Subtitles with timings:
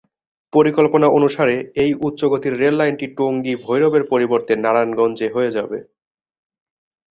[0.53, 5.77] পরিকল্পনা অনুসারে, এই উচ্চগতির রেল লাইনটি টঙ্গী-ভৈরবের পরিবর্তে নারায়ণগঞ্জে হয়ে যাবে।